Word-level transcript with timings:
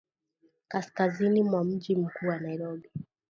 kaskazini 0.67 1.43
mwa 1.43 1.63
mji 1.63 1.95
mkuu 1.95 2.27
wa 2.27 2.39
Nairobi 2.39 2.89